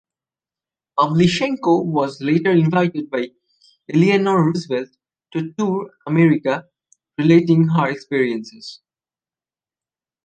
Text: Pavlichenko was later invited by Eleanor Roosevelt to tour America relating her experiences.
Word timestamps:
Pavlichenko 0.97 1.83
was 1.85 2.23
later 2.23 2.49
invited 2.49 3.11
by 3.11 3.29
Eleanor 3.87 4.45
Roosevelt 4.47 4.89
to 5.33 5.53
tour 5.59 5.91
America 6.07 6.67
relating 7.19 7.67
her 7.67 7.87
experiences. 7.91 8.79